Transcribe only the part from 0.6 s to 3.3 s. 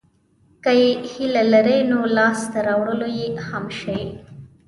که یې هیله لرئ نو لاسته راوړلای یې